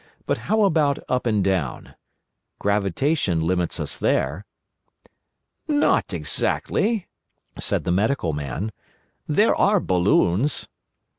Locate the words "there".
3.97-4.47, 9.27-9.55